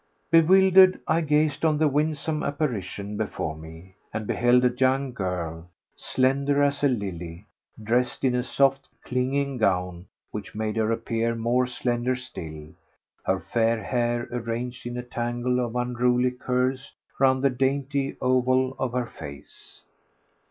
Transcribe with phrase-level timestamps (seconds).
[0.31, 6.63] Bewildered, I gazed on the winsome apparition before me, and beheld a young girl, slender
[6.63, 7.45] as a lily,
[7.83, 12.69] dressed in a soft, clinging gown which made her appear more slender still,
[13.27, 18.93] her fair hair arranged in a tangle of unruly curls round the dainty oval of
[18.93, 19.81] her face.